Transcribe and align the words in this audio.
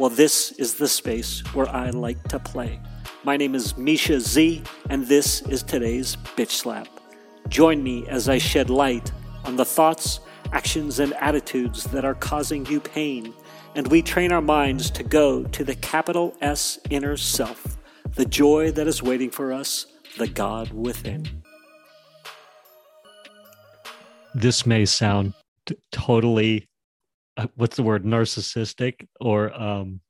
Well, 0.00 0.08
this 0.08 0.52
is 0.52 0.76
the 0.76 0.88
space 0.88 1.40
where 1.52 1.68
I 1.68 1.90
like 1.90 2.22
to 2.28 2.38
play. 2.38 2.80
My 3.22 3.36
name 3.36 3.54
is 3.54 3.76
Misha 3.76 4.18
Z, 4.18 4.62
and 4.88 5.06
this 5.06 5.42
is 5.42 5.62
today's 5.62 6.16
Bitch 6.38 6.52
Slap. 6.52 6.88
Join 7.48 7.82
me 7.82 8.08
as 8.08 8.26
I 8.26 8.38
shed 8.38 8.70
light 8.70 9.12
on 9.44 9.56
the 9.56 9.64
thoughts, 9.66 10.20
actions, 10.54 11.00
and 11.00 11.12
attitudes 11.20 11.84
that 11.84 12.06
are 12.06 12.14
causing 12.14 12.64
you 12.64 12.80
pain, 12.80 13.34
and 13.74 13.88
we 13.88 14.00
train 14.00 14.32
our 14.32 14.40
minds 14.40 14.90
to 14.92 15.02
go 15.02 15.42
to 15.44 15.64
the 15.64 15.74
capital 15.74 16.34
S 16.40 16.78
inner 16.88 17.18
self, 17.18 17.76
the 18.14 18.24
joy 18.24 18.70
that 18.70 18.86
is 18.86 19.02
waiting 19.02 19.28
for 19.28 19.52
us, 19.52 19.84
the 20.16 20.28
God 20.28 20.72
within. 20.72 21.28
This 24.34 24.64
may 24.64 24.86
sound 24.86 25.34
t- 25.66 25.76
totally, 25.92 26.69
what's 27.54 27.76
the 27.76 27.82
word, 27.82 28.04
narcissistic 28.04 29.06
or 29.20 29.52
um, 29.58 30.00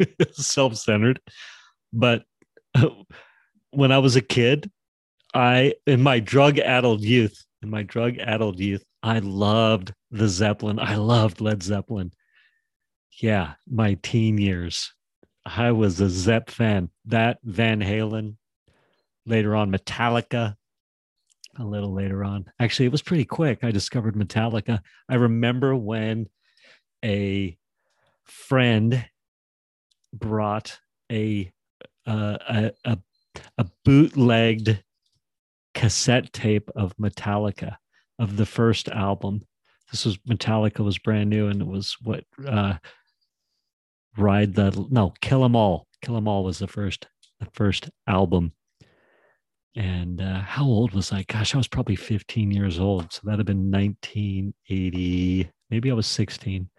self 0.32 0.76
centered, 0.76 1.20
but 1.92 2.24
when 3.70 3.92
I 3.92 3.98
was 3.98 4.16
a 4.16 4.20
kid, 4.20 4.70
I 5.34 5.74
in 5.86 6.02
my 6.02 6.20
drug 6.20 6.58
addled 6.58 7.02
youth, 7.02 7.44
in 7.62 7.70
my 7.70 7.82
drug 7.82 8.18
addled 8.18 8.60
youth, 8.60 8.84
I 9.02 9.18
loved 9.20 9.92
the 10.10 10.28
Zeppelin. 10.28 10.78
I 10.78 10.96
loved 10.96 11.40
Led 11.40 11.62
Zeppelin. 11.62 12.12
Yeah, 13.20 13.54
my 13.70 13.94
teen 14.02 14.38
years. 14.38 14.92
I 15.44 15.72
was 15.72 16.00
a 16.00 16.08
Zepp 16.08 16.50
fan. 16.50 16.90
That 17.04 17.38
Van 17.44 17.80
Halen, 17.80 18.36
later 19.24 19.54
on 19.54 19.70
Metallica, 19.70 20.56
a 21.58 21.64
little 21.64 21.92
later 21.92 22.24
on. 22.24 22.46
Actually, 22.58 22.86
it 22.86 22.92
was 22.92 23.02
pretty 23.02 23.24
quick. 23.24 23.62
I 23.62 23.70
discovered 23.70 24.14
Metallica. 24.14 24.80
I 25.08 25.14
remember 25.14 25.74
when 25.74 26.28
a 27.04 27.56
friend 28.24 29.04
brought 30.12 30.78
a 31.10 31.52
uh, 32.06 32.38
a, 32.48 32.72
a, 32.84 32.98
a 33.58 33.66
bootlegged 33.84 34.82
cassette 35.74 36.32
tape 36.32 36.70
of 36.76 36.96
Metallica 36.96 37.76
of 38.18 38.36
the 38.36 38.46
first 38.46 38.88
album. 38.88 39.42
This 39.90 40.04
was 40.04 40.16
Metallica 40.18 40.84
was 40.84 40.98
brand 40.98 41.30
new, 41.30 41.48
and 41.48 41.60
it 41.60 41.66
was 41.66 41.96
what 42.02 42.24
uh, 42.46 42.74
Ride 44.16 44.54
the 44.54 44.86
no 44.90 45.12
Kill 45.20 45.44
'Em 45.44 45.54
All. 45.54 45.86
Kill 46.02 46.16
'Em 46.16 46.28
All 46.28 46.44
was 46.44 46.58
the 46.58 46.66
first 46.66 47.06
the 47.40 47.48
first 47.52 47.90
album. 48.06 48.52
And 49.76 50.20
uh, 50.20 50.40
how 50.40 50.64
old 50.64 50.92
was 50.94 51.12
I? 51.12 51.22
Gosh, 51.24 51.54
I 51.54 51.58
was 51.58 51.68
probably 51.68 51.96
15 51.96 52.50
years 52.50 52.80
old. 52.80 53.12
So 53.12 53.20
that'd 53.24 53.38
have 53.38 53.46
been 53.46 53.70
1980. 53.70 55.50
Maybe 55.70 55.90
I 55.90 55.94
was 55.94 56.06
16. 56.06 56.70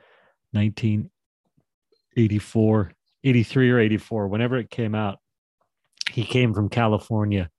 1984, 0.51 2.91
83 3.23 3.69
or 3.69 3.79
84, 3.79 4.27
whenever 4.27 4.57
it 4.57 4.71
came 4.71 4.95
out. 4.95 5.19
He 6.09 6.23
came 6.23 6.53
from 6.53 6.69
California 6.69 7.49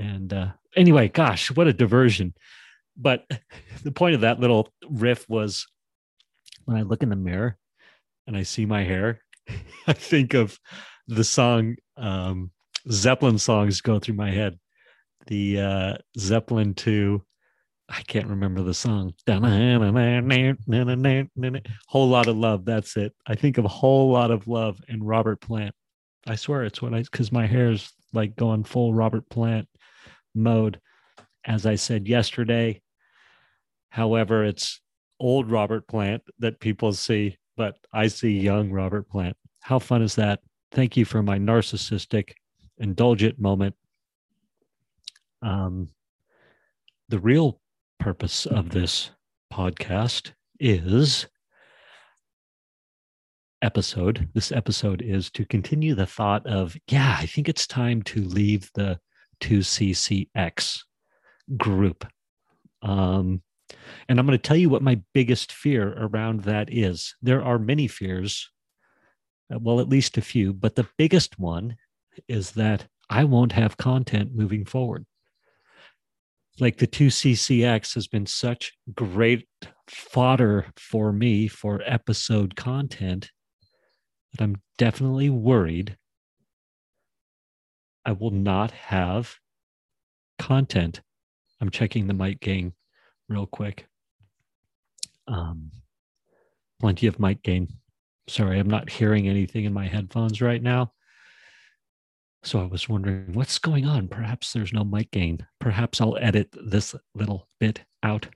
and 0.00 0.32
uh, 0.32 0.48
anyway, 0.74 1.08
gosh, 1.08 1.50
what 1.50 1.66
a 1.66 1.72
diversion. 1.72 2.34
But 2.96 3.30
the 3.84 3.92
point 3.92 4.14
of 4.14 4.22
that 4.22 4.40
little 4.40 4.72
riff 4.88 5.28
was 5.28 5.66
when 6.64 6.76
I 6.76 6.82
look 6.82 7.02
in 7.02 7.10
the 7.10 7.16
mirror 7.16 7.58
and 8.26 8.36
I 8.36 8.42
see 8.42 8.64
my 8.64 8.82
hair, 8.82 9.20
I 9.86 9.92
think 9.92 10.34
of 10.34 10.58
the 11.06 11.24
song 11.24 11.76
um, 11.96 12.50
Zeppelin 12.90 13.38
songs 13.38 13.80
go 13.80 13.98
through 13.98 14.16
my 14.16 14.30
head. 14.30 14.58
The 15.26 15.60
uh, 15.60 15.94
Zeppelin 16.18 16.74
2, 16.74 17.22
I 17.88 18.02
can't 18.02 18.28
remember 18.28 18.62
the 18.62 18.74
song. 18.74 19.14
Whole 21.88 22.08
lot 22.08 22.28
of 22.28 22.36
love. 22.36 22.64
That's 22.64 22.96
it. 22.96 23.12
I 23.26 23.34
think 23.34 23.58
of 23.58 23.64
a 23.64 23.68
whole 23.68 24.10
lot 24.10 24.30
of 24.30 24.46
love 24.48 24.80
and 24.88 25.06
Robert 25.06 25.40
Plant. 25.40 25.74
I 26.26 26.36
swear 26.36 26.64
it's 26.64 26.80
what 26.82 26.94
I, 26.94 27.02
because 27.02 27.32
my 27.32 27.46
hair's 27.46 27.92
like 28.12 28.36
going 28.36 28.64
full 28.64 28.94
Robert 28.94 29.28
Plant 29.28 29.68
mode. 30.34 30.80
As 31.44 31.64
I 31.66 31.76
said 31.76 32.06
yesterday, 32.06 32.82
however, 33.88 34.44
it's 34.44 34.80
old 35.18 35.50
Robert 35.50 35.86
Plant 35.86 36.22
that 36.38 36.60
people 36.60 36.92
see, 36.92 37.36
but 37.56 37.76
I 37.92 38.08
see 38.08 38.38
young 38.38 38.70
Robert 38.70 39.08
Plant. 39.08 39.36
How 39.60 39.78
fun 39.78 40.02
is 40.02 40.16
that? 40.16 40.40
Thank 40.72 40.96
you 40.96 41.04
for 41.04 41.22
my 41.22 41.38
narcissistic, 41.38 42.32
indulgent 42.80 43.38
moment. 43.38 43.74
Um, 45.42 45.88
the 47.08 47.18
real 47.18 47.60
purpose 47.98 48.46
of 48.46 48.70
this 48.70 49.10
podcast 49.52 50.32
is 50.58 51.26
episode. 53.62 54.28
This 54.34 54.52
episode 54.52 55.02
is 55.02 55.30
to 55.32 55.44
continue 55.44 55.94
the 55.94 56.06
thought 56.06 56.46
of, 56.46 56.76
yeah, 56.88 57.16
I 57.18 57.26
think 57.26 57.48
it's 57.48 57.66
time 57.66 58.02
to 58.02 58.22
leave 58.24 58.70
the 58.74 58.98
2CCX 59.40 60.80
group. 61.56 62.06
Um, 62.82 63.42
and 64.08 64.18
I'm 64.18 64.26
going 64.26 64.38
to 64.38 64.42
tell 64.42 64.56
you 64.56 64.68
what 64.68 64.82
my 64.82 65.00
biggest 65.14 65.52
fear 65.52 65.94
around 65.96 66.42
that 66.42 66.72
is. 66.72 67.14
There 67.22 67.42
are 67.42 67.58
many 67.58 67.86
fears, 67.86 68.50
uh, 69.52 69.58
well, 69.58 69.80
at 69.80 69.88
least 69.88 70.18
a 70.18 70.22
few, 70.22 70.52
but 70.52 70.74
the 70.74 70.88
biggest 70.96 71.38
one 71.38 71.76
is 72.28 72.52
that 72.52 72.86
I 73.08 73.24
won't 73.24 73.52
have 73.52 73.76
content 73.76 74.34
moving 74.34 74.64
forward. 74.64 75.06
Like 76.58 76.78
the 76.78 76.86
2CCX 76.86 77.94
has 77.94 78.06
been 78.06 78.26
such 78.26 78.72
great 78.94 79.48
fodder 79.88 80.66
for 80.76 81.12
me 81.12 81.48
for 81.48 81.82
episode 81.84 82.54
content 82.54 83.30
that 84.32 84.44
I'm 84.44 84.60
definitely 84.78 85.30
worried 85.30 85.96
I 88.04 88.12
will 88.12 88.30
not 88.30 88.70
have 88.70 89.36
content. 90.38 91.00
I'm 91.60 91.70
checking 91.70 92.06
the 92.06 92.14
mic 92.14 92.40
gain 92.40 92.72
real 93.28 93.46
quick. 93.46 93.86
Um, 95.28 95.70
plenty 96.80 97.06
of 97.06 97.20
mic 97.20 97.42
gain. 97.42 97.68
Sorry, 98.28 98.58
I'm 98.58 98.70
not 98.70 98.90
hearing 98.90 99.28
anything 99.28 99.64
in 99.64 99.72
my 99.72 99.86
headphones 99.86 100.40
right 100.40 100.62
now. 100.62 100.92
So 102.42 102.60
I 102.60 102.64
was 102.64 102.88
wondering 102.88 103.32
what's 103.34 103.58
going 103.58 103.86
on. 103.86 104.08
Perhaps 104.08 104.52
there's 104.52 104.72
no 104.72 104.84
mic 104.84 105.10
gain. 105.10 105.46
Perhaps 105.58 106.00
I'll 106.00 106.16
edit 106.18 106.48
this 106.64 106.94
little 107.14 107.48
bit 107.58 107.82
out. 108.02 108.28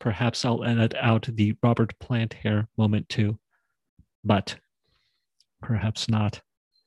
Perhaps 0.00 0.44
I'll 0.44 0.64
edit 0.64 0.94
out 1.00 1.28
the 1.30 1.54
Robert 1.62 1.98
Plant 1.98 2.32
hair 2.32 2.68
moment 2.78 3.08
too. 3.08 3.38
But 4.24 4.56
perhaps 5.60 6.08
not. 6.08 6.40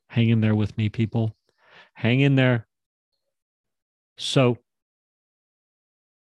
Hang 0.07 0.29
in 0.29 0.41
there 0.41 0.55
with 0.55 0.75
me, 0.75 0.89
people 0.89 1.35
hang 1.93 2.21
in 2.21 2.35
there. 2.35 2.65
So, 4.17 4.57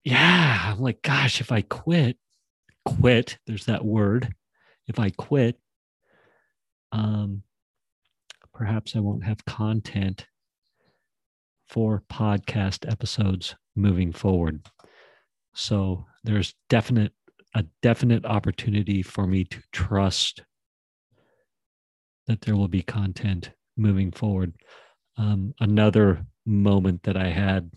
yeah, 0.03 0.71
I'm 0.73 0.79
like, 0.79 1.01
gosh, 1.01 1.39
if 1.39 1.51
I 1.51 1.61
quit, 1.61 2.17
quit, 2.85 3.38
there's 3.45 3.66
that 3.66 3.85
word. 3.85 4.33
If 4.88 5.00
I 5.00 5.11
quit, 5.11 5.57
um, 6.91 7.44
perhaps 8.53 8.95
I 8.95 9.00
won't 9.00 9.24
have 9.24 9.45
content 9.45 10.27
for 11.69 12.03
podcast 12.12 12.89
episodes 12.92 13.56
moving 13.75 14.12
forward. 14.12 14.65
So 15.53 16.06
there's 16.24 16.53
definite 16.69 17.13
a 17.53 17.65
definite 17.81 18.25
opportunity 18.25 19.01
for 19.01 19.27
me 19.27 19.44
to 19.44 19.62
trust 19.74 20.44
that 22.27 22.42
there 22.42 22.56
will 22.56 22.69
be 22.69 22.81
content 22.81 23.51
moving 23.75 24.12
forward 24.12 24.53
um, 25.18 25.53
another 25.59 26.25
moment 26.45 27.03
that 27.03 27.18
I 27.18 27.27
had. 27.27 27.69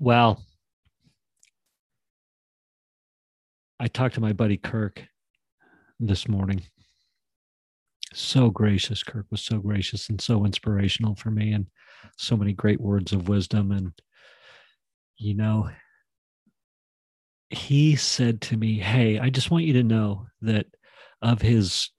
Well, 0.00 0.42
I 3.78 3.86
talked 3.86 4.14
to 4.16 4.20
my 4.20 4.32
buddy 4.32 4.56
Kirk 4.56 5.04
this 6.00 6.28
morning. 6.28 6.62
So 8.14 8.48
gracious. 8.48 9.02
Kirk 9.02 9.26
was 9.32 9.42
so 9.42 9.58
gracious 9.58 10.08
and 10.08 10.20
so 10.20 10.44
inspirational 10.44 11.16
for 11.16 11.32
me, 11.32 11.52
and 11.52 11.66
so 12.16 12.36
many 12.36 12.52
great 12.52 12.80
words 12.80 13.12
of 13.12 13.28
wisdom. 13.28 13.72
And, 13.72 13.92
you 15.18 15.34
know, 15.34 15.68
he 17.50 17.96
said 17.96 18.40
to 18.42 18.56
me, 18.56 18.78
Hey, 18.78 19.18
I 19.18 19.30
just 19.30 19.50
want 19.50 19.64
you 19.64 19.72
to 19.74 19.82
know 19.82 20.28
that 20.42 20.66
of 21.22 21.42
his 21.42 21.90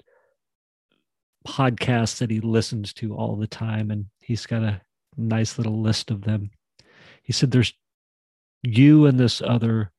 podcasts 1.46 2.20
that 2.20 2.32
he 2.32 2.40
listens 2.40 2.94
to 2.94 3.14
all 3.14 3.36
the 3.36 3.48
time, 3.48 3.92
and 3.92 4.06
he's 4.20 4.46
got 4.46 4.64
a 4.64 4.82
nice 5.18 5.58
little 5.58 5.82
list 5.82 6.12
of 6.12 6.22
them. 6.22 6.50
He 7.24 7.34
said, 7.34 7.52
There's 7.52 7.74
you 8.64 9.06
and 9.06 9.20
this 9.20 9.42
other 9.42 9.92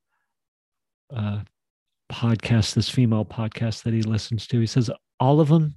uh, 1.14 1.40
podcast, 2.10 2.72
this 2.72 2.88
female 2.88 3.26
podcast 3.26 3.82
that 3.82 3.92
he 3.92 4.00
listens 4.00 4.46
to. 4.46 4.60
He 4.60 4.66
says, 4.66 4.90
All 5.18 5.40
of 5.40 5.48
them, 5.48 5.76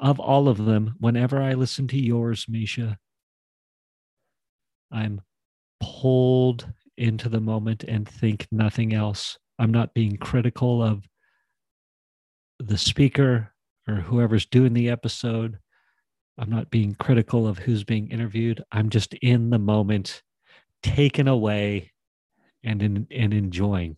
of 0.00 0.18
all 0.20 0.48
of 0.48 0.64
them, 0.64 0.94
whenever 0.98 1.42
I 1.42 1.54
listen 1.54 1.88
to 1.88 1.98
yours, 1.98 2.46
Misha, 2.48 2.98
I'm 4.90 5.20
pulled 5.80 6.70
into 6.96 7.28
the 7.28 7.40
moment 7.40 7.84
and 7.84 8.08
think 8.08 8.46
nothing 8.50 8.94
else. 8.94 9.38
I'm 9.58 9.70
not 9.70 9.94
being 9.94 10.16
critical 10.16 10.82
of 10.82 11.06
the 12.58 12.78
speaker 12.78 13.52
or 13.88 13.96
whoever's 13.96 14.46
doing 14.46 14.72
the 14.72 14.90
episode. 14.90 15.58
I'm 16.38 16.50
not 16.50 16.70
being 16.70 16.94
critical 16.94 17.46
of 17.46 17.58
who's 17.58 17.84
being 17.84 18.10
interviewed. 18.10 18.62
I'm 18.70 18.90
just 18.90 19.14
in 19.14 19.50
the 19.50 19.58
moment, 19.58 20.22
taken 20.82 21.28
away 21.28 21.92
and 22.62 22.82
in, 22.82 23.06
and 23.10 23.32
enjoying. 23.32 23.96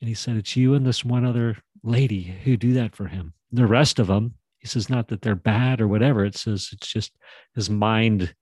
And 0.00 0.08
he 0.08 0.14
said, 0.14 0.36
It's 0.36 0.56
you 0.56 0.74
and 0.74 0.86
this 0.86 1.04
one 1.04 1.24
other 1.24 1.56
lady 1.84 2.22
who 2.42 2.56
do 2.56 2.72
that 2.72 2.96
for 2.96 3.06
him. 3.06 3.34
The 3.52 3.66
rest 3.66 3.98
of 3.98 4.08
them, 4.08 4.34
he 4.58 4.66
says, 4.66 4.90
not 4.90 5.08
that 5.08 5.22
they're 5.22 5.36
bad 5.36 5.80
or 5.80 5.86
whatever. 5.86 6.24
It 6.24 6.36
says 6.36 6.70
it's 6.72 6.88
just 6.88 7.12
his 7.54 7.70
mind 7.70 8.34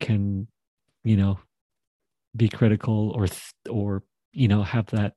can, 0.00 0.46
you 1.04 1.16
know, 1.16 1.38
be 2.34 2.48
critical 2.48 3.10
or, 3.10 3.26
or, 3.68 4.04
you 4.32 4.48
know, 4.48 4.62
have 4.62 4.86
that 4.86 5.14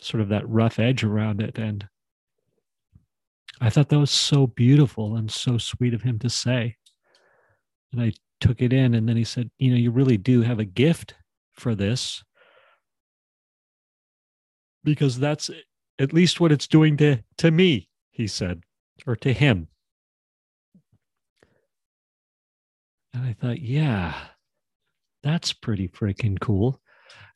sort 0.00 0.22
of 0.22 0.28
that 0.30 0.48
rough 0.48 0.78
edge 0.78 1.04
around 1.04 1.42
it. 1.42 1.58
And 1.58 1.86
I 3.60 3.68
thought 3.68 3.88
that 3.90 3.98
was 3.98 4.10
so 4.10 4.46
beautiful 4.46 5.16
and 5.16 5.30
so 5.30 5.58
sweet 5.58 5.92
of 5.92 6.02
him 6.02 6.18
to 6.20 6.30
say. 6.30 6.76
And 7.92 8.00
I 8.00 8.12
took 8.40 8.62
it 8.62 8.72
in. 8.72 8.94
And 8.94 9.08
then 9.08 9.16
he 9.16 9.24
said, 9.24 9.50
You 9.58 9.72
know, 9.72 9.76
you 9.76 9.90
really 9.90 10.16
do 10.16 10.42
have 10.42 10.60
a 10.60 10.64
gift 10.64 11.14
for 11.52 11.74
this 11.74 12.22
because 14.82 15.18
that's 15.18 15.50
at 16.00 16.14
least 16.14 16.40
what 16.40 16.50
it's 16.50 16.66
doing 16.66 16.96
to, 16.96 17.22
to 17.36 17.50
me, 17.50 17.88
he 18.10 18.26
said, 18.26 18.62
or 19.06 19.14
to 19.14 19.32
him. 19.32 19.68
And 23.12 23.24
I 23.24 23.34
thought, 23.34 23.60
yeah, 23.60 24.14
that's 25.22 25.52
pretty 25.52 25.88
freaking 25.88 26.40
cool. 26.40 26.80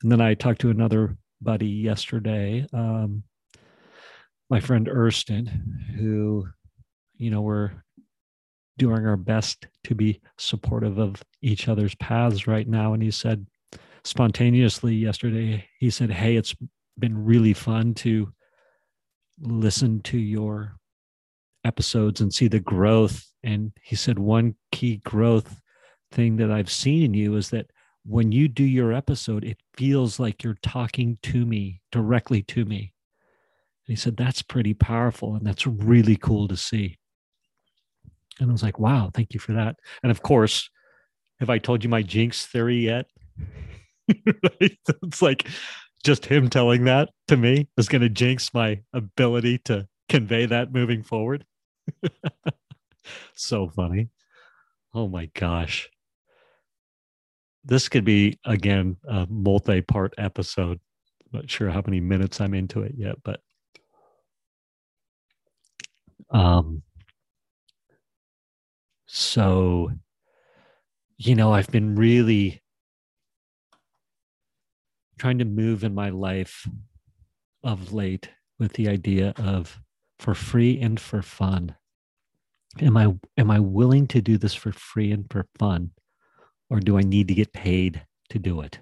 And 0.01 0.11
then 0.11 0.19
I 0.19 0.33
talked 0.33 0.61
to 0.61 0.71
another 0.71 1.15
buddy 1.41 1.67
yesterday, 1.67 2.65
um, 2.73 3.23
my 4.49 4.59
friend 4.59 4.87
Erston, 4.87 5.45
who, 5.97 6.47
you 7.17 7.29
know, 7.29 7.41
we're 7.41 7.71
doing 8.77 9.05
our 9.05 9.17
best 9.17 9.67
to 9.83 9.95
be 9.95 10.19
supportive 10.37 10.97
of 10.97 11.21
each 11.41 11.67
other's 11.67 11.95
paths 11.95 12.47
right 12.47 12.67
now. 12.67 12.93
And 12.93 13.03
he 13.03 13.11
said 13.11 13.45
spontaneously 14.03 14.95
yesterday, 14.95 15.67
he 15.79 15.89
said, 15.89 16.11
Hey, 16.11 16.35
it's 16.35 16.55
been 16.97 17.25
really 17.25 17.53
fun 17.53 17.93
to 17.95 18.31
listen 19.41 20.01
to 20.01 20.17
your 20.17 20.77
episodes 21.63 22.21
and 22.21 22.33
see 22.33 22.47
the 22.47 22.59
growth. 22.59 23.25
And 23.43 23.71
he 23.81 23.95
said, 23.95 24.19
one 24.19 24.55
key 24.71 24.97
growth 24.97 25.59
thing 26.11 26.37
that 26.37 26.51
I've 26.51 26.71
seen 26.71 27.03
in 27.03 27.13
you 27.13 27.35
is 27.35 27.49
that 27.49 27.67
when 28.05 28.31
you 28.31 28.47
do 28.47 28.63
your 28.63 28.93
episode, 28.93 29.43
it 29.43 29.57
feels 29.75 30.19
like 30.19 30.43
you're 30.43 30.57
talking 30.61 31.17
to 31.23 31.45
me 31.45 31.81
directly 31.91 32.43
to 32.43 32.63
me. 32.65 32.93
And 33.87 33.95
he 33.95 33.95
said, 33.95 34.15
that's 34.15 34.41
pretty 34.41 34.73
powerful. 34.73 35.35
And 35.35 35.45
that's 35.45 35.65
really 35.65 36.15
cool 36.15 36.47
to 36.47 36.55
see. 36.55 36.97
And 38.39 38.49
I 38.49 38.51
was 38.51 38.63
like, 38.63 38.79
wow, 38.79 39.09
thank 39.13 39.33
you 39.33 39.39
for 39.39 39.53
that. 39.53 39.77
And 40.03 40.11
of 40.11 40.21
course, 40.21 40.69
have 41.39 41.49
I 41.49 41.57
told 41.57 41.83
you 41.83 41.89
my 41.89 42.01
jinx 42.01 42.45
theory 42.45 42.77
yet? 42.77 43.07
it's 44.07 45.21
like 45.21 45.47
just 46.05 46.27
him 46.27 46.49
telling 46.49 46.83
that 46.85 47.09
to 47.27 47.35
me 47.35 47.67
is 47.77 47.89
going 47.89 48.03
to 48.03 48.09
jinx 48.09 48.53
my 48.53 48.79
ability 48.93 49.57
to 49.57 49.87
convey 50.07 50.45
that 50.45 50.71
moving 50.71 51.01
forward. 51.01 51.43
so 53.33 53.67
funny. 53.67 54.09
Oh 54.93 55.07
my 55.07 55.25
gosh. 55.33 55.89
This 57.63 57.89
could 57.89 58.05
be, 58.05 58.37
again, 58.45 58.97
a 59.07 59.25
multi 59.27 59.81
part 59.81 60.13
episode. 60.19 60.79
Not 61.33 61.49
sure 61.49 61.71
how 61.71 61.81
many 61.83 61.99
minutes 61.99 62.39
I'm 62.39 62.53
into 62.53 62.83
it 62.83 62.93
yet, 62.95 63.15
but 63.23 63.39
um, 66.29 66.83
so, 69.07 69.89
you 71.17 71.33
know, 71.33 71.51
I've 71.51 71.71
been 71.71 71.95
really 71.95 72.61
trying 75.17 75.39
to 75.39 75.45
move 75.45 75.83
in 75.83 75.93
my 75.93 76.09
life 76.09 76.67
of 77.63 77.93
late 77.93 78.29
with 78.59 78.73
the 78.73 78.87
idea 78.87 79.33
of 79.37 79.79
for 80.19 80.33
free 80.33 80.79
and 80.79 80.99
for 80.99 81.21
fun. 81.21 81.75
Am 82.79 82.97
I 82.97 83.13
am 83.37 83.51
I 83.51 83.59
willing 83.59 84.07
to 84.07 84.21
do 84.21 84.37
this 84.37 84.53
for 84.53 84.71
free 84.71 85.11
and 85.11 85.25
for 85.29 85.47
fun 85.57 85.91
or 86.69 86.79
do 86.79 86.97
I 86.97 87.01
need 87.01 87.27
to 87.29 87.33
get 87.33 87.53
paid 87.53 88.05
to 88.29 88.39
do 88.39 88.61
it? 88.61 88.79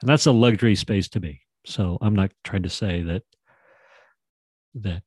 And 0.00 0.08
that's 0.08 0.26
a 0.26 0.32
luxury 0.32 0.74
space 0.74 1.08
to 1.10 1.20
me. 1.20 1.40
So 1.66 1.98
I'm 2.00 2.14
not 2.14 2.32
trying 2.42 2.64
to 2.64 2.70
say 2.70 3.02
that 3.02 3.22
that 4.76 5.02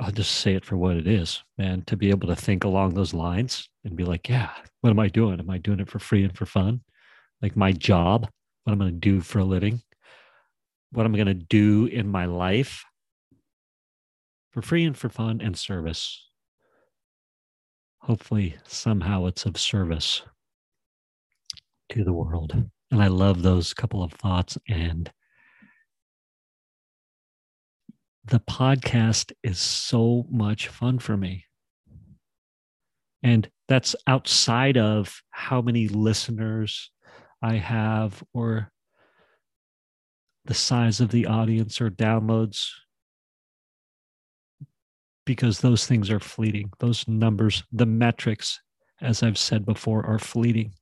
I'll 0.00 0.10
just 0.10 0.32
say 0.36 0.54
it 0.54 0.64
for 0.64 0.76
what 0.76 0.96
it 0.96 1.06
is, 1.06 1.42
man, 1.58 1.82
to 1.86 1.96
be 1.96 2.10
able 2.10 2.28
to 2.28 2.36
think 2.36 2.64
along 2.64 2.94
those 2.94 3.14
lines 3.14 3.68
and 3.84 3.96
be 3.96 4.04
like, 4.04 4.28
yeah, 4.28 4.50
what 4.80 4.90
am 4.90 4.98
I 4.98 5.08
doing? 5.08 5.38
Am 5.38 5.50
I 5.50 5.58
doing 5.58 5.80
it 5.80 5.90
for 5.90 5.98
free 5.98 6.24
and 6.24 6.36
for 6.36 6.46
fun? 6.46 6.80
Like 7.42 7.54
my 7.54 7.72
job 7.72 8.28
what 8.68 8.74
I'm 8.74 8.80
going 8.80 8.92
to 8.92 8.98
do 8.98 9.22
for 9.22 9.38
a 9.38 9.44
living, 9.44 9.80
what 10.92 11.06
I'm 11.06 11.14
going 11.14 11.26
to 11.26 11.32
do 11.32 11.86
in 11.86 12.06
my 12.06 12.26
life 12.26 12.84
for 14.52 14.60
free 14.60 14.84
and 14.84 14.94
for 14.94 15.08
fun 15.08 15.40
and 15.40 15.56
service. 15.56 16.28
Hopefully, 18.02 18.56
somehow 18.66 19.24
it's 19.24 19.46
of 19.46 19.56
service 19.56 20.20
to 21.88 22.04
the 22.04 22.12
world. 22.12 22.52
And 22.90 23.02
I 23.02 23.06
love 23.06 23.40
those 23.40 23.72
couple 23.72 24.02
of 24.02 24.12
thoughts. 24.12 24.58
And 24.68 25.10
the 28.26 28.40
podcast 28.40 29.32
is 29.42 29.58
so 29.58 30.26
much 30.30 30.68
fun 30.68 30.98
for 30.98 31.16
me. 31.16 31.46
And 33.22 33.48
that's 33.66 33.96
outside 34.06 34.76
of 34.76 35.22
how 35.30 35.62
many 35.62 35.88
listeners 35.88 36.90
I 37.42 37.54
have 37.54 38.22
or 38.32 38.70
the 40.44 40.54
size 40.54 41.00
of 41.00 41.10
the 41.10 41.26
audience 41.26 41.80
or 41.80 41.90
downloads 41.90 42.70
because 45.24 45.60
those 45.60 45.86
things 45.86 46.10
are 46.10 46.20
fleeting. 46.20 46.70
Those 46.78 47.06
numbers, 47.06 47.62
the 47.70 47.84
metrics, 47.84 48.60
as 49.02 49.22
I've 49.22 49.36
said 49.36 49.66
before, 49.66 50.04
are 50.06 50.18
fleeting. 50.18 50.72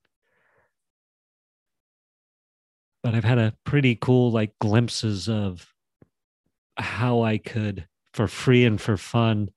But 3.02 3.16
I've 3.16 3.25
had 3.25 3.38
a 3.38 3.54
pretty 3.64 3.96
cool 3.96 4.30
like 4.30 4.52
glimpses 4.60 5.28
of 5.28 5.66
how 6.76 7.22
I 7.22 7.38
could, 7.38 7.88
for 8.12 8.28
free 8.28 8.64
and 8.64 8.80
for 8.80 8.96
fun, 8.96 9.50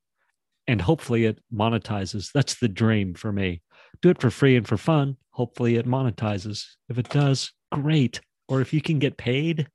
and 0.66 0.80
hopefully 0.80 1.24
it 1.24 1.38
monetizes. 1.54 2.32
That's 2.32 2.56
the 2.58 2.68
dream 2.68 3.14
for 3.14 3.32
me. 3.32 3.62
Do 4.02 4.10
it 4.10 4.20
for 4.20 4.30
free 4.30 4.56
and 4.56 4.66
for 4.66 4.76
fun, 4.76 5.16
hopefully 5.30 5.76
it 5.76 5.86
monetizes. 5.86 6.64
If 6.88 6.98
it 6.98 7.08
does, 7.08 7.52
great. 7.72 8.20
Or 8.48 8.60
if 8.60 8.72
you 8.72 8.80
can 8.80 8.98
get 8.98 9.16
paid, 9.16 9.68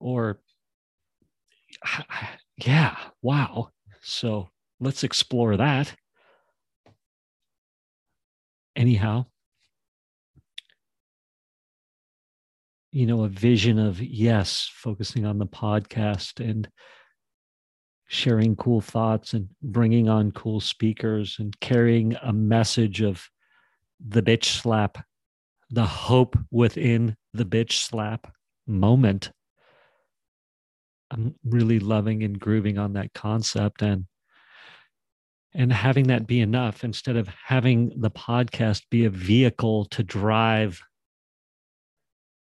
or 0.00 0.40
yeah, 2.56 2.96
wow. 3.22 3.70
So 4.02 4.48
let's 4.80 5.04
explore 5.04 5.56
that. 5.56 5.94
Anyhow, 8.74 9.26
you 12.90 13.06
know, 13.06 13.24
a 13.24 13.28
vision 13.28 13.78
of 13.78 14.00
yes, 14.00 14.70
focusing 14.72 15.24
on 15.26 15.38
the 15.38 15.46
podcast 15.46 16.40
and 16.40 16.68
sharing 18.06 18.54
cool 18.56 18.80
thoughts 18.80 19.32
and 19.32 19.48
bringing 19.62 20.08
on 20.08 20.30
cool 20.32 20.60
speakers 20.60 21.36
and 21.38 21.58
carrying 21.60 22.14
a 22.22 22.32
message 22.32 23.00
of 23.00 23.26
the 24.06 24.22
bitch 24.22 24.44
slap, 24.44 25.04
the 25.70 25.86
hope 25.86 26.38
within 26.50 27.16
the 27.34 27.44
bitch 27.44 27.72
slap 27.72 28.32
moment. 28.66 29.30
I'm 31.10 31.34
really 31.44 31.78
loving 31.78 32.22
and 32.22 32.38
grooving 32.38 32.78
on 32.78 32.94
that 32.94 33.12
concept 33.14 33.82
and 33.82 34.06
and 35.54 35.72
having 35.72 36.06
that 36.08 36.26
be 36.26 36.40
enough 36.40 36.82
instead 36.84 37.16
of 37.16 37.28
having 37.28 37.92
the 38.00 38.10
podcast 38.10 38.82
be 38.90 39.04
a 39.04 39.10
vehicle 39.10 39.84
to 39.86 40.02
drive 40.02 40.82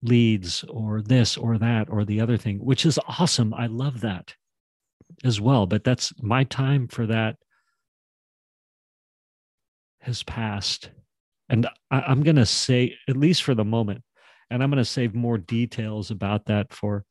leads 0.03 0.65
or 0.65 1.03
this 1.03 1.37
or 1.37 1.59
that 1.59 1.91
or 1.91 2.05
the 2.05 2.21
other 2.21 2.37
thing, 2.37 2.59
which 2.59 2.87
is 2.87 2.99
awesome. 3.09 3.53
I 3.55 3.67
love 3.67 4.01
that. 4.03 4.35
as 5.25 5.41
well. 5.41 5.67
But 5.67 5.85
that's 5.85 6.13
my 6.23 6.45
time 6.45 6.89
for 6.89 7.07
that 7.07 7.37
has 10.01 10.23
passed. 10.23 10.91
And 11.49 11.67
I, 11.91 12.11
am 12.11 12.23
going 12.23 12.37
to 12.37 12.47
say, 12.47 12.97
at 13.09 13.17
least 13.17 13.43
for 13.43 13.55
the 13.55 13.65
moment, 13.65 14.03
and 14.51 14.63
I'm 14.63 14.71
going 14.71 14.83
to 14.83 14.85
save 14.85 15.15
more 15.15 15.39
details 15.39 16.11
about 16.11 16.47
that 16.47 16.73
for 16.73 17.05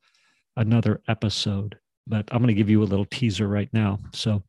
another 0.56 1.02
episode. 1.08 1.78
But 2.08 2.28
I'm 2.32 2.40
going 2.40 2.48
to 2.48 2.54
give 2.54 2.70
you 2.70 2.84
a 2.84 2.86
little 2.86 3.06
teaser 3.06 3.48
right 3.48 3.70
now. 3.74 4.00
So, 4.14 4.44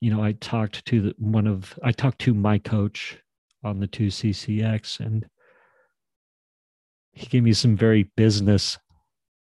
you 0.00 0.14
know, 0.14 0.22
I 0.22 0.32
talked 0.32 0.84
to 0.86 1.00
the, 1.00 1.14
one 1.18 1.46
of, 1.46 1.78
I 1.82 1.92
talked 1.92 2.20
to 2.20 2.34
my 2.34 2.58
coach 2.58 3.18
on 3.64 3.80
the 3.80 3.88
2CCX, 3.88 5.00
and 5.00 5.26
he 7.12 7.26
gave 7.26 7.42
me 7.42 7.52
some 7.52 7.76
very 7.76 8.04
business 8.16 8.78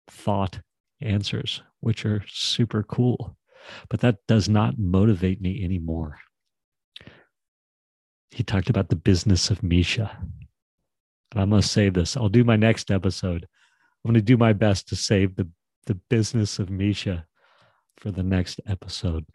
thought 0.08 0.60
answers, 1.00 1.62
which 1.80 2.04
are 2.04 2.24
super 2.28 2.82
cool. 2.82 3.36
But 3.88 4.00
that 4.00 4.18
does 4.26 4.48
not 4.48 4.78
motivate 4.78 5.40
me 5.40 5.64
anymore. 5.64 6.18
He 8.30 8.42
talked 8.42 8.70
about 8.70 8.88
the 8.88 8.96
business 8.96 9.50
of 9.50 9.62
Misha. 9.62 10.16
And 11.32 11.42
I'm 11.42 11.50
going 11.50 11.62
to 11.62 11.68
save 11.68 11.94
this. 11.94 12.16
I'll 12.16 12.28
do 12.28 12.44
my 12.44 12.56
next 12.56 12.90
episode. 12.90 13.46
I'm 14.04 14.10
going 14.10 14.14
to 14.14 14.22
do 14.22 14.36
my 14.36 14.52
best 14.52 14.88
to 14.88 14.96
save 14.96 15.36
the, 15.36 15.48
the 15.86 15.94
business 15.94 16.58
of 16.58 16.70
Misha 16.70 17.26
for 17.96 18.10
the 18.10 18.22
next 18.22 18.60
episode. 18.66 19.26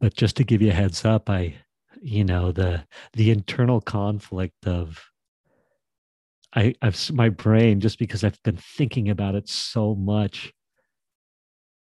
But 0.00 0.14
just 0.14 0.36
to 0.36 0.44
give 0.44 0.62
you 0.62 0.70
a 0.70 0.74
heads 0.74 1.04
up, 1.04 1.30
I, 1.30 1.54
you 2.00 2.24
know, 2.24 2.52
the 2.52 2.84
the 3.14 3.30
internal 3.30 3.80
conflict 3.80 4.66
of 4.66 5.02
I, 6.54 6.74
I've 6.82 7.12
my 7.12 7.30
brain 7.30 7.80
just 7.80 7.98
because 7.98 8.22
I've 8.22 8.42
been 8.42 8.58
thinking 8.58 9.08
about 9.08 9.34
it 9.34 9.48
so 9.48 9.94
much 9.94 10.52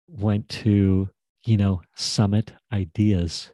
went 0.08 0.48
to 0.48 1.08
you 1.44 1.56
know 1.56 1.80
summit 1.96 2.52
ideas 2.72 3.50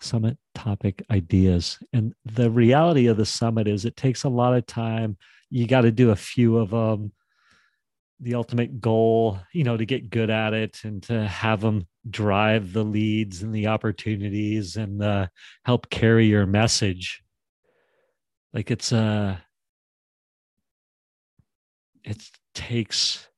summit 0.00 0.38
topic 0.54 1.04
ideas. 1.10 1.78
And 1.92 2.14
the 2.24 2.50
reality 2.50 3.06
of 3.06 3.16
the 3.16 3.26
summit 3.26 3.68
is 3.68 3.84
it 3.84 3.96
takes 3.96 4.24
a 4.24 4.28
lot 4.28 4.54
of 4.54 4.66
time. 4.66 5.16
You 5.50 5.66
got 5.66 5.82
to 5.82 5.90
do 5.90 6.10
a 6.10 6.16
few 6.16 6.58
of 6.58 6.70
them 6.70 7.12
the 8.22 8.34
ultimate 8.34 8.82
goal 8.82 9.38
you 9.54 9.64
know 9.64 9.78
to 9.78 9.86
get 9.86 10.10
good 10.10 10.28
at 10.28 10.52
it 10.52 10.80
and 10.84 11.02
to 11.02 11.26
have 11.26 11.62
them 11.62 11.86
drive 12.10 12.74
the 12.74 12.84
leads 12.84 13.42
and 13.42 13.54
the 13.54 13.66
opportunities 13.66 14.76
and 14.76 15.02
uh, 15.02 15.26
help 15.64 15.88
carry 15.88 16.26
your 16.26 16.44
message. 16.44 17.22
Like 18.52 18.70
it's 18.70 18.92
a 18.92 18.98
uh, 18.98 19.36
it 22.04 22.22
takes 22.54 23.28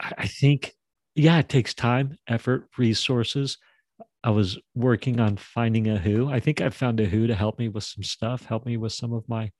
i 0.00 0.26
think 0.26 0.72
yeah 1.14 1.38
it 1.38 1.48
takes 1.48 1.74
time 1.74 2.16
effort 2.26 2.68
resources 2.78 3.58
i 4.24 4.30
was 4.30 4.58
working 4.74 5.20
on 5.20 5.36
finding 5.36 5.88
a 5.88 5.98
who 5.98 6.28
i 6.28 6.40
think 6.40 6.60
i 6.60 6.68
found 6.68 7.00
a 7.00 7.04
who 7.04 7.26
to 7.26 7.34
help 7.34 7.58
me 7.58 7.68
with 7.68 7.84
some 7.84 8.02
stuff 8.02 8.44
help 8.44 8.66
me 8.66 8.76
with 8.76 8.92
some 8.92 9.12
of 9.12 9.28
my 9.28 9.50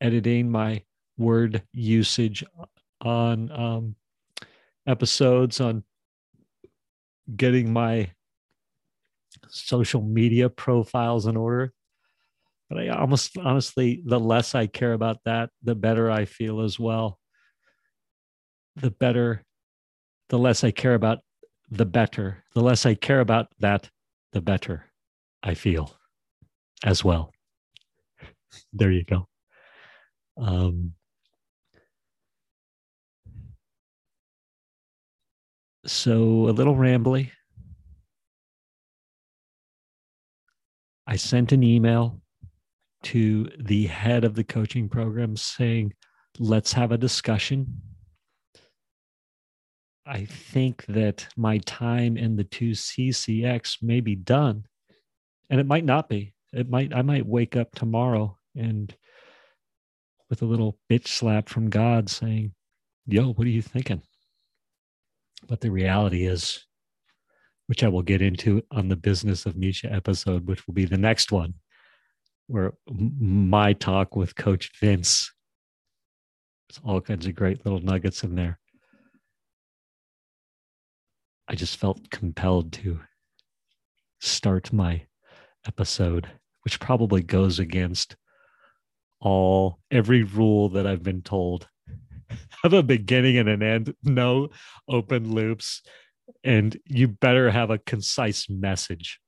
editing 0.00 0.50
my 0.50 0.82
word 1.18 1.62
usage 1.72 2.44
on 3.02 3.50
um, 3.52 3.94
episodes 4.86 5.60
on 5.60 5.84
getting 7.36 7.72
my 7.72 8.10
social 9.48 10.02
media 10.02 10.48
profiles 10.48 11.26
in 11.26 11.36
order 11.36 11.72
but 12.70 12.78
I 12.78 12.88
almost 12.88 13.36
honestly, 13.36 14.00
the 14.06 14.20
less 14.20 14.54
I 14.54 14.68
care 14.68 14.92
about 14.92 15.18
that, 15.24 15.50
the 15.60 15.74
better 15.74 16.08
I 16.08 16.24
feel 16.24 16.60
as 16.60 16.78
well. 16.78 17.18
The 18.76 18.92
better, 18.92 19.44
the 20.28 20.38
less 20.38 20.62
I 20.62 20.70
care 20.70 20.94
about 20.94 21.18
the 21.68 21.84
better. 21.84 22.44
The 22.54 22.60
less 22.60 22.86
I 22.86 22.94
care 22.94 23.18
about 23.18 23.48
that, 23.58 23.90
the 24.32 24.40
better 24.40 24.86
I 25.42 25.54
feel 25.54 25.94
as 26.84 27.04
well. 27.04 27.32
There 28.72 28.90
you 28.90 29.04
go. 29.04 29.26
Um, 30.36 30.92
so 35.86 36.48
a 36.48 36.52
little 36.52 36.74
rambly. 36.74 37.30
I 41.06 41.16
sent 41.16 41.52
an 41.52 41.62
email 41.62 42.20
to 43.02 43.50
the 43.58 43.86
head 43.86 44.24
of 44.24 44.34
the 44.34 44.44
coaching 44.44 44.88
program 44.88 45.36
saying, 45.36 45.92
let's 46.38 46.72
have 46.72 46.92
a 46.92 46.98
discussion. 46.98 47.80
I 50.06 50.24
think 50.24 50.84
that 50.86 51.28
my 51.36 51.58
time 51.58 52.16
in 52.16 52.36
the 52.36 52.44
2CCX 52.44 53.82
may 53.82 54.00
be 54.00 54.16
done. 54.16 54.64
And 55.48 55.60
it 55.60 55.66
might 55.66 55.84
not 55.84 56.08
be. 56.08 56.34
It 56.52 56.68
might, 56.68 56.94
I 56.94 57.02
might 57.02 57.26
wake 57.26 57.56
up 57.56 57.74
tomorrow 57.74 58.36
and 58.56 58.94
with 60.28 60.42
a 60.42 60.46
little 60.46 60.78
bitch 60.90 61.08
slap 61.08 61.48
from 61.48 61.70
God 61.70 62.08
saying, 62.08 62.54
Yo, 63.06 63.32
what 63.32 63.46
are 63.46 63.50
you 63.50 63.62
thinking? 63.62 64.02
But 65.48 65.60
the 65.60 65.70
reality 65.70 66.26
is, 66.26 66.64
which 67.66 67.82
I 67.82 67.88
will 67.88 68.02
get 68.02 68.22
into 68.22 68.62
on 68.70 68.88
the 68.88 68.96
business 68.96 69.46
of 69.46 69.56
Misha 69.56 69.92
episode, 69.92 70.46
which 70.46 70.66
will 70.66 70.74
be 70.74 70.84
the 70.84 70.98
next 70.98 71.32
one 71.32 71.54
where 72.50 72.74
my 72.88 73.72
talk 73.72 74.16
with 74.16 74.34
Coach 74.34 74.72
Vince. 74.80 75.32
There's 76.68 76.80
all 76.84 77.00
kinds 77.00 77.26
of 77.26 77.34
great 77.34 77.64
little 77.64 77.80
nuggets 77.80 78.24
in 78.24 78.34
there. 78.34 78.59
I 81.50 81.56
just 81.56 81.78
felt 81.78 82.10
compelled 82.10 82.72
to 82.74 83.00
start 84.20 84.72
my 84.72 85.02
episode, 85.66 86.28
which 86.62 86.78
probably 86.78 87.22
goes 87.22 87.58
against 87.58 88.14
all 89.20 89.80
every 89.90 90.22
rule 90.22 90.68
that 90.70 90.86
I've 90.86 91.02
been 91.02 91.22
told. 91.22 91.68
have 92.62 92.72
a 92.72 92.84
beginning 92.84 93.36
and 93.36 93.48
an 93.48 93.64
end, 93.64 93.94
no 94.04 94.50
open 94.88 95.34
loops, 95.34 95.82
and 96.44 96.78
you 96.86 97.08
better 97.08 97.50
have 97.50 97.70
a 97.70 97.78
concise 97.78 98.48
message. 98.48 99.18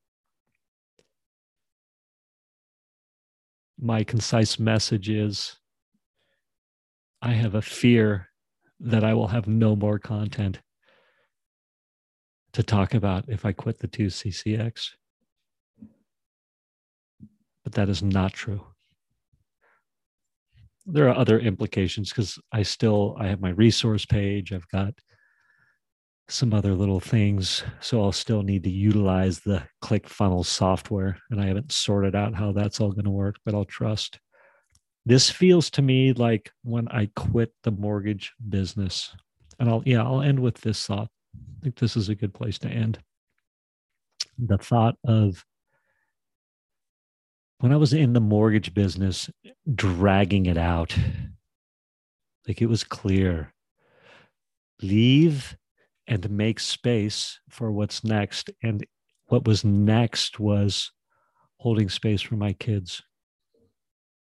my 3.83 4.01
concise 4.01 4.57
message 4.59 5.09
is 5.09 5.57
I 7.21 7.31
have 7.31 7.55
a 7.55 7.61
fear 7.61 8.29
that 8.79 9.03
I 9.03 9.13
will 9.13 9.27
have 9.27 9.45
no 9.45 9.75
more 9.75 9.99
content 9.99 10.61
to 12.53 12.63
talk 12.63 12.93
about 12.93 13.25
if 13.27 13.45
I 13.45 13.51
quit 13.51 13.79
the 13.79 13.87
2CCX. 13.87 14.91
But 17.63 17.73
that 17.73 17.89
is 17.89 18.03
not 18.03 18.33
true. 18.33 18.61
There 20.85 21.07
are 21.07 21.17
other 21.17 21.39
implications 21.39 22.09
because 22.09 22.37
I 22.51 22.63
still 22.63 23.15
I 23.17 23.27
have 23.27 23.39
my 23.39 23.51
resource 23.51 24.05
page. 24.05 24.51
I've 24.51 24.67
got 24.67 24.93
some 26.29 26.53
other 26.53 26.73
little 26.73 26.99
things. 26.99 27.63
So 27.79 28.01
I'll 28.01 28.11
still 28.11 28.43
need 28.43 28.63
to 28.63 28.69
utilize 28.69 29.39
the 29.39 29.63
ClickFunnels 29.83 30.45
software. 30.45 31.17
And 31.29 31.39
I 31.39 31.47
haven't 31.47 31.71
sorted 31.71 32.15
out 32.15 32.35
how 32.35 32.51
that's 32.51 32.79
all 32.79 32.91
going 32.91 33.05
to 33.05 33.11
work, 33.11 33.35
but 33.45 33.53
I'll 33.53 33.65
trust. 33.65 34.19
This 35.05 35.29
feels 35.29 35.69
to 35.71 35.81
me 35.81 36.13
like 36.13 36.49
when 36.63 36.87
I 36.87 37.09
quit 37.15 37.53
the 37.63 37.71
mortgage 37.71 38.33
business. 38.49 39.13
And 39.59 39.69
I'll, 39.69 39.83
yeah, 39.85 40.03
I'll 40.03 40.21
end 40.21 40.39
with 40.39 40.61
this 40.61 40.85
thought. 40.85 41.09
I 41.35 41.63
think 41.63 41.75
this 41.77 41.95
is 41.95 42.09
a 42.09 42.15
good 42.15 42.33
place 42.33 42.59
to 42.59 42.69
end. 42.69 42.99
The 44.37 44.57
thought 44.57 44.95
of 45.05 45.45
when 47.59 47.71
I 47.71 47.77
was 47.77 47.93
in 47.93 48.13
the 48.13 48.19
mortgage 48.19 48.73
business, 48.73 49.29
dragging 49.73 50.47
it 50.47 50.57
out, 50.57 50.97
like 52.47 52.61
it 52.61 52.67
was 52.67 52.83
clear 52.83 53.53
leave 54.81 55.55
and 56.07 56.29
make 56.29 56.59
space 56.59 57.39
for 57.49 57.71
what's 57.71 58.03
next. 58.03 58.49
And 58.61 58.85
what 59.27 59.45
was 59.47 59.63
next 59.63 60.39
was 60.39 60.91
holding 61.57 61.89
space 61.89 62.21
for 62.21 62.35
my 62.35 62.53
kids 62.53 63.01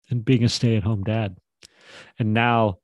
and 0.10 0.24
being 0.24 0.44
a 0.44 0.50
stay 0.50 0.78
at 0.78 0.84
home 0.84 1.04
dad. 1.04 1.38
And 2.20 2.34
now 2.34 2.78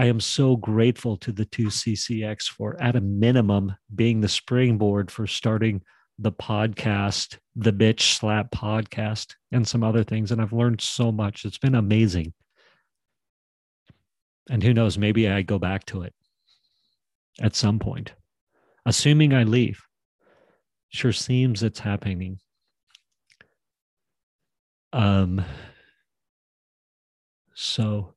I 0.00 0.06
am 0.06 0.18
so 0.18 0.56
grateful 0.56 1.18
to 1.18 1.30
the 1.30 1.44
2CCX 1.44 2.44
for, 2.44 2.82
at 2.82 2.96
a 2.96 3.02
minimum, 3.02 3.76
being 3.94 4.22
the 4.22 4.28
springboard 4.28 5.10
for 5.10 5.26
starting 5.26 5.82
the 6.18 6.32
podcast, 6.32 7.36
the 7.54 7.70
Bitch 7.70 8.14
Slap 8.14 8.50
podcast, 8.50 9.34
and 9.52 9.68
some 9.68 9.84
other 9.84 10.02
things. 10.02 10.32
And 10.32 10.40
I've 10.40 10.54
learned 10.54 10.80
so 10.80 11.12
much. 11.12 11.44
It's 11.44 11.58
been 11.58 11.74
amazing. 11.74 12.32
And 14.48 14.62
who 14.62 14.72
knows, 14.72 14.96
maybe 14.96 15.28
I 15.28 15.42
go 15.42 15.58
back 15.58 15.84
to 15.88 16.00
it 16.00 16.14
at 17.38 17.54
some 17.54 17.78
point, 17.78 18.14
assuming 18.86 19.34
I 19.34 19.42
leave. 19.42 19.82
Sure 20.88 21.12
seems 21.12 21.62
it's 21.62 21.80
happening. 21.80 22.38
Um, 24.94 25.44
so 27.52 28.14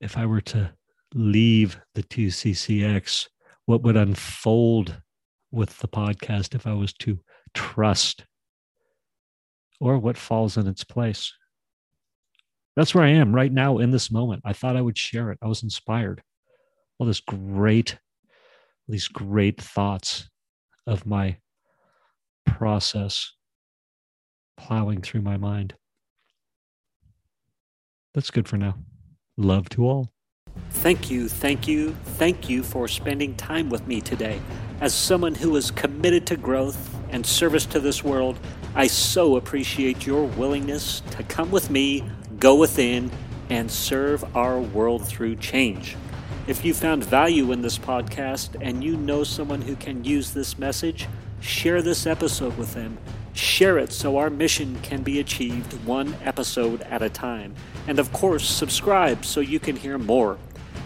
if 0.00 0.16
I 0.16 0.26
were 0.26 0.40
to 0.42 0.72
leave 1.14 1.80
the 1.94 2.02
2CCX, 2.02 3.28
what 3.66 3.82
would 3.82 3.96
unfold 3.96 5.00
with 5.50 5.78
the 5.78 5.88
podcast 5.88 6.54
if 6.54 6.66
I 6.66 6.72
was 6.72 6.92
to 6.94 7.18
trust 7.54 8.24
or 9.80 9.98
what 9.98 10.16
falls 10.16 10.56
in 10.56 10.66
its 10.66 10.84
place. 10.84 11.32
That's 12.76 12.94
where 12.94 13.04
I 13.04 13.10
am 13.10 13.34
right 13.34 13.52
now 13.52 13.78
in 13.78 13.90
this 13.90 14.10
moment. 14.10 14.42
I 14.44 14.52
thought 14.52 14.76
I 14.76 14.80
would 14.80 14.98
share 14.98 15.30
it. 15.30 15.38
I 15.42 15.46
was 15.46 15.62
inspired. 15.62 16.22
All 16.98 17.06
this 17.06 17.20
great, 17.20 17.98
these 18.88 19.08
great 19.08 19.60
thoughts 19.60 20.28
of 20.86 21.06
my 21.06 21.36
process 22.46 23.32
plowing 24.56 25.02
through 25.02 25.22
my 25.22 25.36
mind. 25.36 25.74
That's 28.12 28.30
good 28.30 28.48
for 28.48 28.56
now. 28.56 28.76
Love 29.36 29.68
to 29.70 29.86
all. 29.86 30.10
Thank 30.70 31.10
you, 31.10 31.28
thank 31.28 31.66
you, 31.66 31.96
thank 32.04 32.48
you 32.48 32.62
for 32.62 32.86
spending 32.86 33.34
time 33.36 33.68
with 33.68 33.86
me 33.86 34.00
today. 34.00 34.40
As 34.80 34.94
someone 34.94 35.34
who 35.34 35.56
is 35.56 35.70
committed 35.70 36.26
to 36.28 36.36
growth 36.36 36.94
and 37.10 37.24
service 37.24 37.66
to 37.66 37.80
this 37.80 38.04
world, 38.04 38.38
I 38.74 38.86
so 38.86 39.36
appreciate 39.36 40.06
your 40.06 40.24
willingness 40.24 41.00
to 41.12 41.22
come 41.24 41.50
with 41.50 41.70
me, 41.70 42.04
go 42.38 42.54
within, 42.54 43.10
and 43.50 43.70
serve 43.70 44.36
our 44.36 44.60
world 44.60 45.06
through 45.06 45.36
change. 45.36 45.96
If 46.46 46.64
you 46.64 46.74
found 46.74 47.04
value 47.04 47.52
in 47.52 47.62
this 47.62 47.78
podcast 47.78 48.56
and 48.60 48.84
you 48.84 48.96
know 48.96 49.24
someone 49.24 49.62
who 49.62 49.76
can 49.76 50.04
use 50.04 50.32
this 50.32 50.58
message, 50.58 51.08
share 51.40 51.82
this 51.82 52.06
episode 52.06 52.56
with 52.58 52.74
them. 52.74 52.98
Share 53.34 53.78
it 53.78 53.92
so 53.92 54.16
our 54.16 54.30
mission 54.30 54.78
can 54.82 55.02
be 55.02 55.18
achieved 55.18 55.72
one 55.84 56.16
episode 56.24 56.82
at 56.82 57.02
a 57.02 57.10
time. 57.10 57.54
And 57.88 57.98
of 57.98 58.12
course, 58.12 58.48
subscribe 58.48 59.24
so 59.24 59.40
you 59.40 59.58
can 59.58 59.76
hear 59.76 59.98
more. 59.98 60.38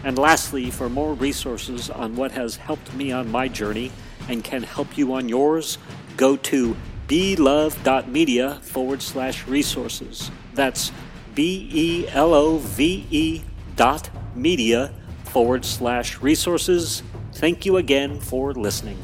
And 0.02 0.16
lastly, 0.16 0.70
for 0.70 0.88
more 0.88 1.12
resources 1.12 1.90
on 1.90 2.16
what 2.16 2.32
has 2.32 2.56
helped 2.56 2.94
me 2.94 3.12
on 3.12 3.30
my 3.30 3.48
journey 3.48 3.92
and 4.28 4.42
can 4.42 4.62
help 4.62 4.96
you 4.96 5.12
on 5.12 5.28
yours, 5.28 5.76
go 6.16 6.36
to 6.36 6.74
belove.media 7.06 8.60
forward 8.62 9.02
slash 9.02 9.46
resources. 9.46 10.30
That's 10.54 10.90
B 11.34 11.68
E 11.72 12.08
L 12.08 12.34
O 12.34 12.58
V 12.58 13.06
E 13.10 13.42
dot 13.76 14.10
media 14.34 14.92
forward 15.24 15.64
slash 15.64 16.20
resources. 16.22 17.02
Thank 17.34 17.66
you 17.66 17.76
again 17.76 18.20
for 18.20 18.52
listening. 18.54 18.98